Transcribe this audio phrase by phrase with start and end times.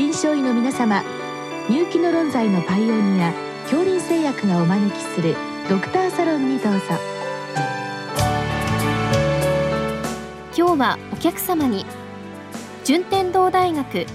[0.00, 1.04] 臨床医の皆様
[1.68, 5.36] 入気の論剤のパイオニア恐林製薬がお招きする
[5.68, 6.80] ドクターサロンにどうぞ。
[10.56, 11.84] 今日はお客様に
[12.82, 14.06] 順天堂大学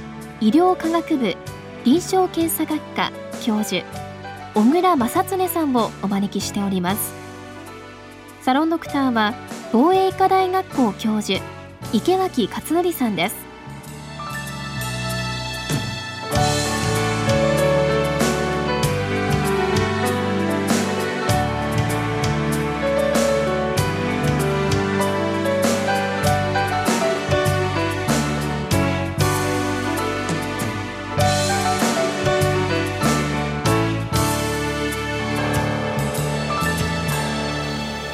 [0.42, 1.36] 医療科学部
[1.84, 3.12] 臨床検査学科
[3.44, 3.86] 教授
[4.56, 7.14] 小倉正恒さんをお招きしております。
[8.42, 9.36] サロンドクターは
[9.72, 11.40] 防衛医科大学校教授
[11.94, 13.45] 池脇勝則さんです。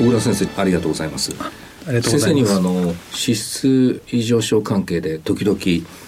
[0.01, 1.31] 小倉先生ありがとうございます。
[1.85, 5.59] 先生にはあの脂質異常症関係で時々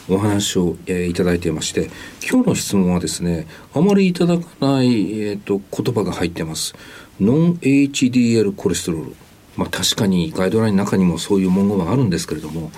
[0.09, 1.89] お話を、えー、いただいていまして
[2.27, 4.87] 今日の質問はですねあまりいただかない、
[5.19, 6.73] えーと、言葉が入ってます。
[7.19, 9.15] ノン HDL コレステロール。
[9.57, 12.71] まあ確かにガイドラインの中にもそういう文言はあるんですけれども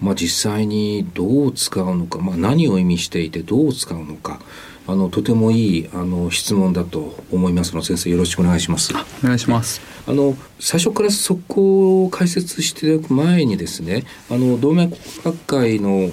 [0.00, 4.40] まあ実際にどう使うのか、まあ、何を意味していてどう使うのか
[4.86, 8.92] あのとてもいいあの質問だと思いますので先生よろしくお願いします。
[9.22, 9.80] お願いします。
[10.06, 16.10] あの最初からそこを解説していく前にですねあの動脈学会の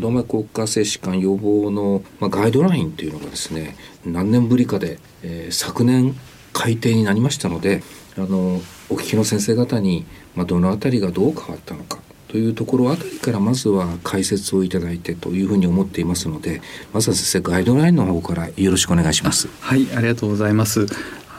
[0.00, 6.16] 動脈硬化性疾患予防の、まあ、ガイドラインというのがですね何年ぶりかで、えー、昨年
[6.52, 7.82] 改定になりましたので
[8.16, 12.01] あのお聞きの先生方に、まあ、どの辺りがどう変わったのか
[12.32, 16.62] というところあたりからまずは解説をいただいてというふうに思っていますので
[16.94, 19.48] まずは先生ガイドラインの方からよろしくお願いします。
[19.60, 20.86] はいありがとうございます。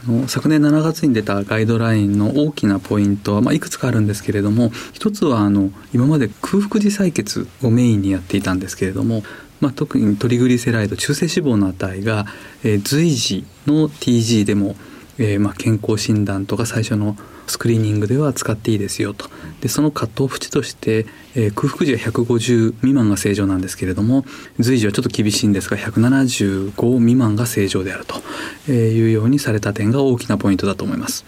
[0.06, 9.24] あの昨年7月に出たガイドラインの大きなポイントは、まあ、いくつかあるんですけれども一つはあの今まで空腹時採血をメインにやっていたんですけれども
[9.62, 12.26] まあ、特にトリグリセライド中性脂肪の値が、
[12.66, 14.76] えー、随時の TG でも、
[15.18, 17.16] えー、まあ健康診断とか最初の
[17.48, 19.30] スクリーニングでは使っていいですよと。
[19.62, 21.06] でそのカットオフ値として、
[21.36, 24.26] えー、空腹時は150未満が正常なんですけれども
[24.60, 31.26] 随時はちょっと厳しいんですが175未満が正常であるというようにされた点が大きなポイントだと思います、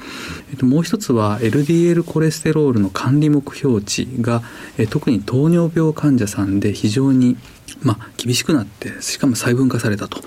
[0.52, 4.42] えー、ともう一つは LDL コレステロールの管理目標値が、
[4.78, 7.38] えー、特に糖尿病患者さんで非常に
[7.82, 10.22] まあ、厳しくなってしかも細分化されたと。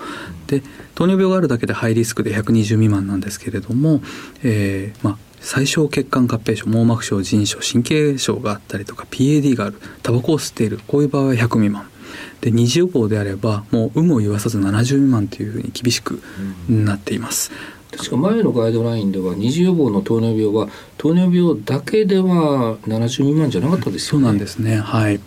[0.47, 0.61] で
[0.95, 4.01] 糖尿病があるだけでハイリスクで120未満なんですけれども、
[4.43, 11.89] えーまあ、最小血管合併症網膜症腎症神経症があったりとか PAD があるタバコを吸っているこういう場合は100未満
[12.41, 16.21] で二次予防であればもう有無を言わさず70未満というふうに厳しく
[16.69, 17.51] なっています。
[17.91, 24.25] 確か前のガイドラインでは二次予防の糖尿病は糖尿病だけでは70未満じゃなかったですよね。
[24.25, 24.77] そうなんですね。
[24.77, 25.19] はい。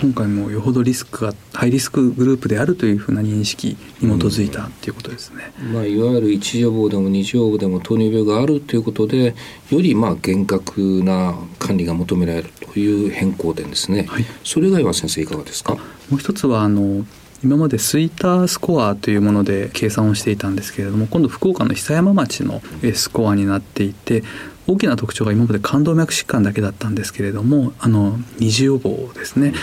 [0.00, 9.34] 今回もよほどリスクがハイリスクグループであるというふうな認識に基づいたということですね、うん、まあ、いわゆる一次予防でも二次予防でも糖尿病があるということで
[9.70, 15.74] よりまあ厳格な管理が求められるという変更点ですね、はい、それ以外は先生いかがですか？
[15.74, 15.80] も
[16.12, 17.04] う一つはあの
[17.44, 22.62] 今までスイータースコアというもので計算をしていたんですけれども今度福岡の久山町の
[22.94, 24.22] スコアになっていて
[24.68, 29.54] 大きな特徴が今まで冠動脈疾患だけだったんですけれどもあの二次予防ですね。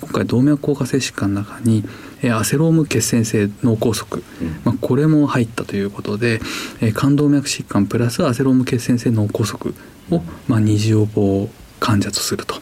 [0.00, 1.84] 今回動脈硬化性疾患の中に
[2.32, 4.20] アセローム血栓性脳梗塞、
[4.64, 6.40] まあ、これも入ったということで
[6.92, 9.72] 冠動脈疾患プラスアセローム血栓性脳梗塞
[10.10, 12.56] を、まあ、二次予防患者とすると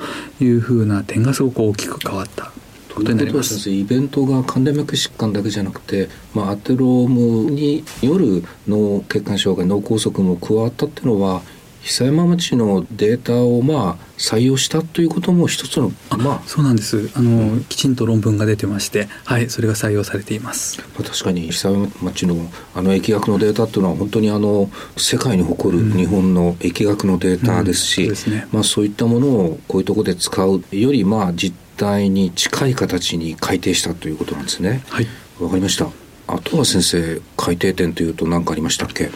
[0.45, 2.53] いうふうな点がすごく大きく変わった
[2.97, 3.71] ことになります。
[3.71, 11.43] イベントが冠動脈疾患だけじゃなくて、まあ、アテロームによる脳血管障害脳梗塞も加わったっていうのは
[11.83, 16.43] 久山町のデータをまあ採用したということも一つのまあ。
[16.47, 17.11] そうなんです。
[17.15, 20.83] あの、うん、きちんと論文が出てましてはいそれが採用されています。
[20.83, 34.83] 確かに久山町のあの疫学のデータっていうのは本当にあの世界に誇る日本の疫学のデータですし、うんうんそうね、まあそういったものをこういうところで使うよりまあ実態に近い形に改定したということなんですね。
[34.89, 35.07] はい。
[35.41, 35.89] わかりました。
[36.29, 39.11] あとは先生改定点というと何かありましたっけ？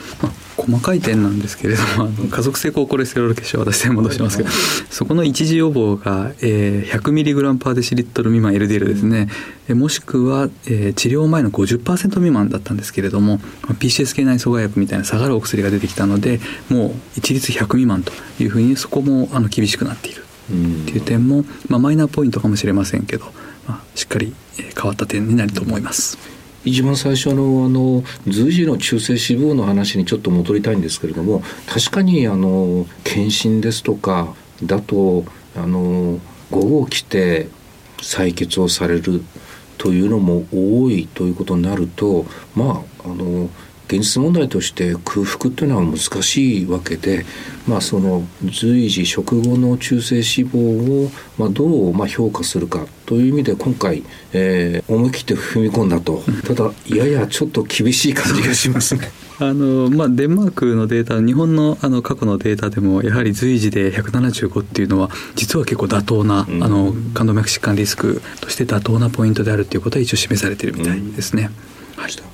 [0.57, 4.51] 細かい点なんですけれども家族性高コレステロール血症私で戻しますけど
[4.91, 9.29] そこの一次予防が、えー、100mg パーデシリットル未満 LDL ですね、
[9.71, 23.27] うん、もしくは、えー、治療前の50%未満だったんですけれども PCSK9 阻害薬みたいな下がるお薬が出てきたのでもう一律100未満というふうにそこもあの厳しくなっているっていう点も、まあ、マイナーポイントかもしれませんけど、
[23.67, 26.19] まあ、しっかり変わった点になると思います。
[26.65, 35.25] 一番最初のあの随時の中性脂肪の話にちょっと戻りたいんですけれども確かにあの検診ですとかだと
[35.57, 36.21] あの
[36.51, 37.49] 午後来て
[37.99, 39.23] 採血をされる
[39.79, 43.49] というのも多いということになるとまああの
[43.91, 47.25] 現実問題として空腹というのは難しいわけで、
[47.67, 59.11] まあ、その随時食後の中性脂肪を、まあ、どうまあ評価するかという意味で今回、えー、思い切って踏み込んだとただややちょっと厳しい感じがしますね。
[59.41, 71.51] あのまあ、デンマークのデータ日本のあの過去のデータでもやはり随時で175っていうのは実は結構妥当な、うん、あの冠動脈疾患リスクとして妥当なポイントであるということは一応示されているみたいですね。
[71.97, 72.30] うん、はい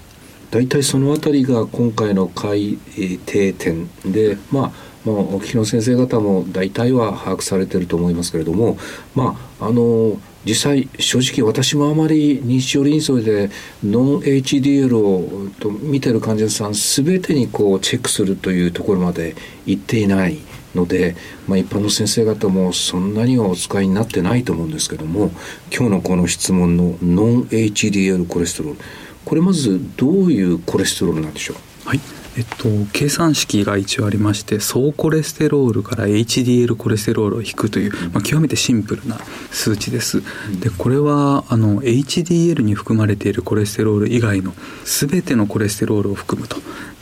[0.50, 2.78] 大体その辺りが今回の改
[3.26, 8.76] 定点でまあもう木野先生方も大体は把握されてると思いますけれども
[9.14, 13.50] まああの実際正直私もあまり日常臨床で
[13.84, 19.34] ノン HDL をと見てる患者さん全てにこうチェックするというところまで
[19.64, 20.38] 行っていない
[20.76, 21.16] ので、
[21.48, 25.30] まあ、一般の先生方もそんなにはお使いになってないと思うんですけども
[25.74, 28.78] 今日のこの質問のノン HDL コレステロール
[29.26, 31.88] これまずどういうコレステロールなんでしょう？
[31.88, 32.00] はい
[32.38, 39.18] えっと、計算式が一応ありまして総コレステロールから HDL コレステロールを引くという、まあ、極めてシンプルな
[39.50, 40.22] 数値です。
[40.60, 44.52] でこれはあの HDL に含まれているコレステロール以外の
[44.84, 46.58] 全てのコレステロールを含むと。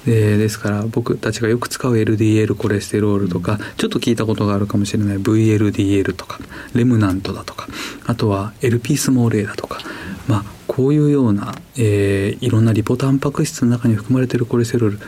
[0.07, 6.39] でですから僕たちがよく使う LDL コレステロールとかちょっと聞いたことがあるかもしれない VLDL とか
[6.75, 7.69] レムナントだとか
[8.07, 9.81] あとは LP スモール A だとか
[10.29, 14.99] まあこういうような、えー、いろんなリポタンパク質の中に含まれているコレステロール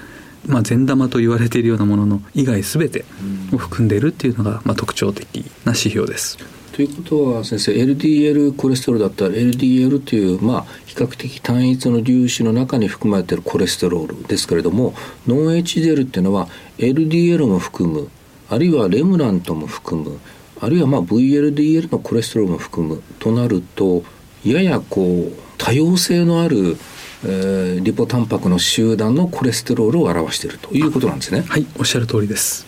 [0.46, 3.04] まあ、善玉と言われているようなものの以外全て
[3.52, 6.38] を含んでいるっていうのが、まあ、特徴的な指標です。
[6.72, 14.94] ということは先生 LDL コレステロールだったら LDL という、まあ、比較的単一の粒子の中に含まれているコレステロールですけれども
[15.26, 18.10] ノン HDL っていうのは LDL も含む
[18.50, 20.20] あるいはレムナントも含む
[20.60, 24.04] あるいはまあ VLDL のコレステロールも含むとなると
[24.46, 26.76] ややこう多様性のある
[27.24, 31.44] えー、リポタンパクの集団のコレステロールを表しているということなんですね。
[31.48, 32.66] はい、おっしゃる通りです。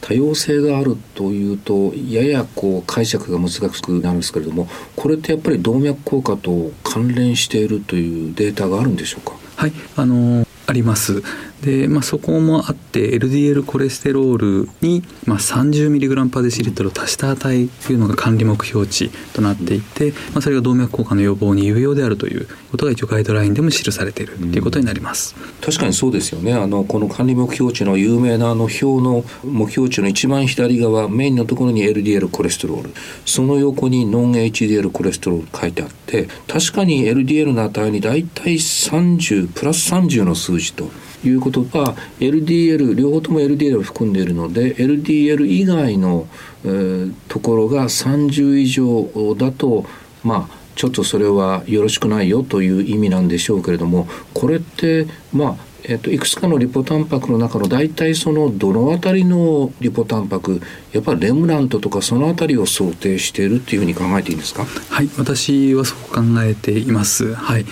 [0.00, 9.36] 多様性があるというとややこう解釈が難しくなるんですけれどもこれってやっぱり動脈硬化と関連しているというデータがあるんでしょうか？
[9.56, 11.22] はいあのあります
[11.62, 26.54] で、まあ、そこもあって LDL コレステロールに、まあ、30mg パーデシリットルを足した値というのが管理目標値となっていて、まあ、それが動脈硬化の予防に有用であるということが一応ガイドラインでも記されているということになります、確かにそうですよね。
[26.54, 32.90] あのこの管理目標値の有名なあの表の目標値の一番左側メインのところに LDL コレステロール。
[33.26, 40.90] その横にノン HDL コレステロール書いてあって確かに LDL の値に大体30プラス30の数字と
[41.24, 46.26] いうことが LDL 両方とも LDL を含んでいるので LDL 以外の、
[46.64, 49.84] えー、ところが30以上だと
[50.24, 60.60] まあちょっとそれはよろしくないよという意味なんでしょうけれどもこれってまあえっと、いくつかのリポタンパクの中の大体そのどの辺りのリポタンパク
[60.92, 64.64] やっぱりレムナントとかその辺りを想定しているっていうふうに考えていいんですか？
[64.64, 67.34] はい私はそう考えています。
[67.34, 67.64] はい。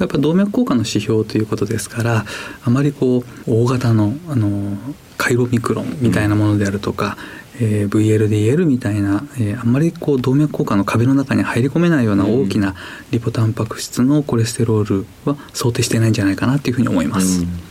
[0.00, 2.24] やっぱ動脈硬化の指標ということですから
[2.64, 4.76] あまりこう大型のあの
[5.16, 7.18] カイロミクロンみたいなものであるとか、
[7.60, 12.74] うん、えー、VLDL みたいな、えー、あんまりこう動脈硬化の壁の中に入り込めないような大きな
[13.10, 17.42] リポタンパク質のコレステロールは想定してないんじゃないかなというふうに思います。
[17.42, 17.70] うん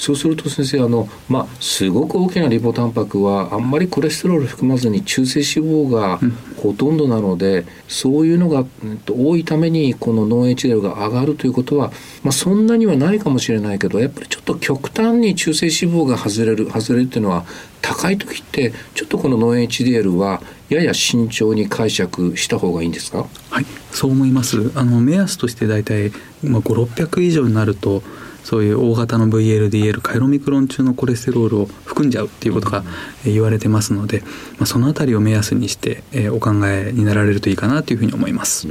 [0.00, 6.18] そうすると先生あの、まあ、すごく大きなリポタンパクはあんまりコレステロール含まずに中性脂肪が
[6.60, 8.64] ほとんどなので、そういうのが、
[9.10, 11.90] 多いためにこのノン HDL が上がるということは、
[12.22, 17.44] まあ、そんなにはないかもしれないけどやっぱりちょっと極端に中性脂肪が外れる外れるっていうのは
[17.80, 23.26] 高い時ってちょっとこのノン HDL はやや慎重に解釈した方がいいんですか？
[23.50, 24.70] はいそう思います。
[24.74, 26.12] あの目安として大体、
[26.44, 28.02] まあ、5600以上になると
[28.44, 32.84] そういう大型の VLDL カイロミクロン中のコレステロールを含んじゃうっていうことが
[33.24, 38.66] 言われてますので、まあ、その辺りを目安にして、えー、お考えになられるといいかなというふうに思います。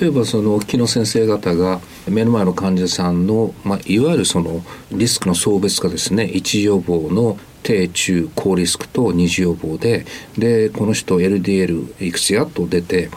[0.00, 10.04] 例えばその木の先生方が目の前の患者さんの、まあ、いわゆるそのリスクの層別化ですね一次予防の低中高リスクと二次予防で
[10.36, 13.10] でこの人 LDL いくつやと出て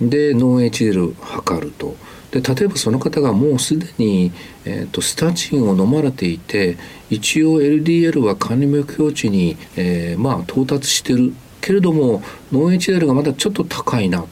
[0.00, 1.96] でノン HDL 測ると。
[2.32, 4.32] で例えばその方がもうすでに、
[4.64, 6.76] えーと、スタチンを飲まれていて
[7.10, 11.32] 一応 LDL は管理目標値に、えー、まあ、到達してる。
[11.60, 14.24] けれどもノン HDL がまだちょっと高いな。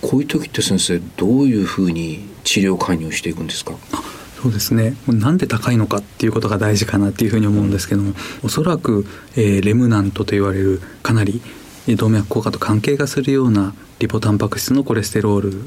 [0.00, 3.74] こういう時って先生どういうふうに治療介入していくんですか？
[4.40, 4.96] そうですね。
[5.08, 11.40] なんで高いのかっていうことが大事かなっていうふうに思うんですけども、おそらく、えー、レムナントと言われるかなり
[11.88, 15.62] 動脈硬化と関係がするようなリポタンパク質のコレステロール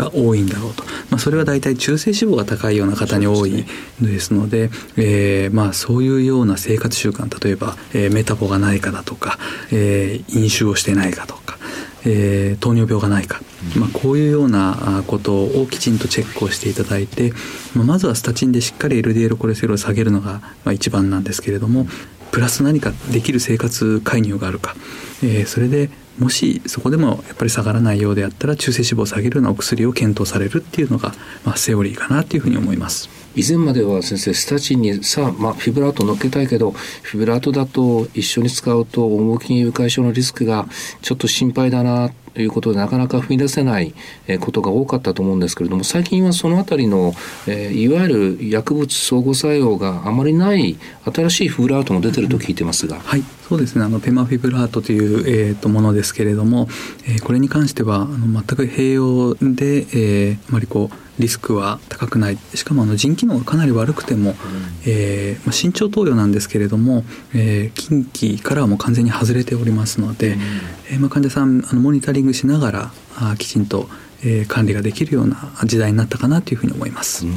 [0.00, 0.84] が多いんだろうと。
[1.10, 3.64] まあ、それは大体中性脂肪が高いような方に多い
[4.00, 9.38] ですのでで、えーまあ、そういうような生活習慣例えば、えー、メタボがないかだとか、
[9.72, 11.58] えー、飲酒をしてないかとか、
[12.04, 13.40] えー、糖尿病がないか、
[13.78, 17.32] まあ、こういうようなことをきちんとチェックをしていただいて、
[17.74, 21.86] まあ、まずはスタチンでしっかり LDL コレステロールを下げるのが、まあ、一番なんですけれども
[22.32, 24.74] プラス何かできる生活介入があるか、
[25.22, 33.08] えー、それでもしそこでもやっぱり下がらないようであったら中性脂肪を下げるようなお薬を検討されるっていうのが、まあ、セオリーかなというふうに思います。
[33.36, 40.66] 以前までは先生スタチンにさあ、まあ、フィブラート乗っけたいけどフィブラートだと一緒に使うと重きに誘拐症のリスクが
[41.00, 43.94] ちょっと心配だなということでなかなか踏み出せない
[44.40, 47.12] ことが多かったと思うんですけれども最近はそのあたりの、
[47.46, 50.76] えー、いわゆる薬物相互作用があまりない
[51.12, 52.98] 新しいフィブラートも出てると聞いてますが。
[52.98, 53.84] はいそうですね。
[53.84, 56.68] あのペマフィブラートという、えー、とものですけれども、
[57.04, 62.38] えー、これに関してはあの全く併用で、えー、あまりこうリスクは高くない。
[62.54, 64.36] しかもあの腎機能がかなり悪くても、うん、
[64.86, 67.02] えー、まあ、慎重投与なんですけれども、
[67.34, 70.40] えー、近畿からはもう完全に外れておりますので、うん、
[70.92, 73.88] えー、まあ、患者さんあのモニタリングしながらあきちんと
[74.22, 77.24] えー、管理ができるような時代になったかなというふうに思います。
[77.24, 77.32] わ、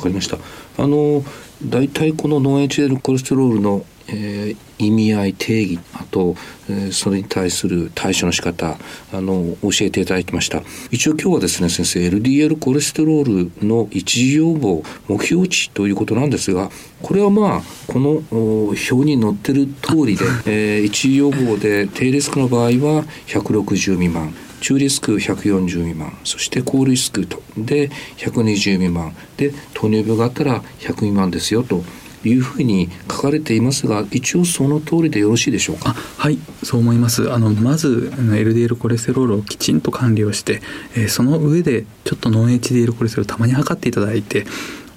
[0.00, 0.38] かりました。
[0.78, 1.24] あの
[1.64, 6.34] 大体このノン HDL コレステロールのえー、意味合い定義あと、
[6.68, 8.76] えー、それに対する対処の仕方
[9.12, 10.62] あの教えていただきました。
[10.90, 16.70] 一応今日はですね先生 LDL コレステロールの一時予防目標値ということなんですが
[17.02, 31.82] これはまあこの表に載ってる通りで、えー、一時予防で低リスクの場合は160未満中リスク140未満そして高リスクとで120未満で糖尿病があったら100未満ですよと
[32.24, 35.94] いうふうに書かれていますが一応その通りでよろしいでしょうか？
[36.16, 37.32] はいそう思います。
[37.32, 40.60] あのまず LDL コレステロールをきちんと管理をして、
[40.96, 44.46] えー、その上でちょっとノン HDL コレステロールたまに測っていただいて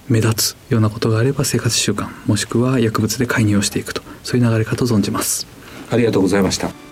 [0.10, 5.48] 目立つようなことがあれば生活習慣もしくは薬物で介入をしていくとそういう流れかと存じます。
[5.90, 6.91] ありがとうございました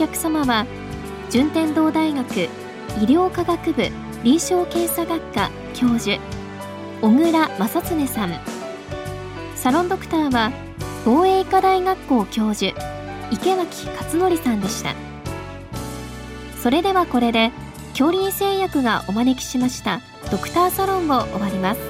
[0.00, 0.66] 客様は
[1.28, 2.48] 順天堂大学医
[3.00, 3.82] 療科学部
[4.24, 6.18] 臨床検査学科教授
[7.02, 8.40] 小倉正恒さん。
[9.56, 10.52] サロンドクターは
[11.04, 12.72] 防衛医科大学校教授
[13.30, 14.94] 池脇勝則さんでした。
[16.62, 17.52] それではこれで
[17.90, 21.89] 恐林製薬がお招きしましたドクターサロンを終わります。